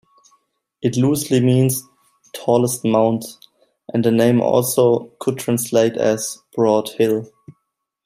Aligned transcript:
It 0.81 0.97
loosely 0.97 1.41
means 1.41 1.83
"Tallest 2.33 2.83
Mount", 2.83 3.23
and 3.93 4.03
the 4.03 4.09
name 4.09 4.41
also 4.41 5.11
could 5.19 5.37
translate 5.37 5.95
as 5.95 6.39
"Broad 6.55 6.89
Hill". 6.97 7.29